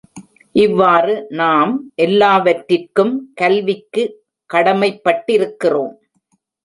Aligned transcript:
இவ்வாறு 0.55 1.27
நாம் 1.31 1.73
எல்லாவற்றிற்கும் 1.95 3.13
கல்விக்கு 3.35 4.05
கடமைப்பட்டிருக்கிறோம். 4.49 5.93